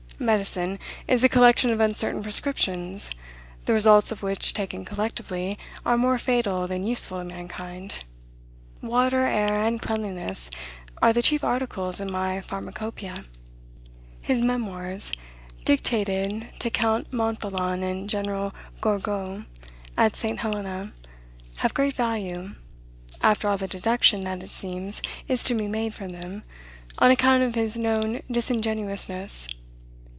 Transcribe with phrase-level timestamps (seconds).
[0.19, 0.77] Medicine
[1.07, 3.09] is a collection of uncertain prescriptions,
[3.65, 7.95] the results of which, taken collectively, are more fatal than useful to mankind.
[8.83, 10.51] Water, air, and cleanliness,
[11.01, 13.25] are the chief articles in my pharmacopeia."
[14.21, 15.11] His memoirs,
[15.65, 19.45] dictated to Count Montholon and General Gourgaud,
[19.97, 20.37] at St.
[20.41, 20.93] Helena,
[21.55, 22.53] have great value,
[23.23, 26.43] after all the deduction that, it seems, is to be made from them,
[26.99, 29.47] on account of his known disingenuousness.